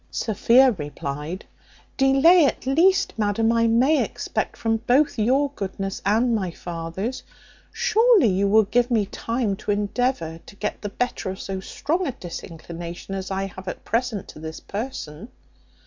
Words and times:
Sophia 0.09 0.71
replied, 0.79 1.45
"Delay 1.95 2.45
at 2.47 2.65
least, 2.65 3.13
madam, 3.19 3.51
I 3.51 3.67
may 3.67 4.03
expect 4.03 4.57
from 4.57 4.77
both 4.77 5.19
your 5.19 5.51
goodness 5.51 6.01
and 6.03 6.33
my 6.33 6.49
father's. 6.49 7.21
Surely 7.71 8.25
you 8.29 8.47
will 8.47 8.63
give 8.63 8.89
me 8.89 9.05
time 9.05 9.55
to 9.57 9.69
endeavour 9.69 10.39
to 10.43 10.55
get 10.55 10.81
the 10.81 10.89
better 10.89 11.29
of 11.29 11.39
so 11.39 11.59
strong 11.59 12.07
a 12.07 12.13
disinclination 12.13 13.13
as 13.13 13.29
I 13.29 13.43
have 13.45 13.67
at 13.67 13.85
present 13.85 14.27
to 14.29 14.39
this 14.39 14.59
person." 14.59 15.27